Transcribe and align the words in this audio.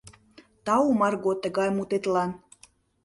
Тау, 0.65 0.87
Марго, 0.99 1.31
тыгай 1.43 1.69
мутетлан. 1.73 2.29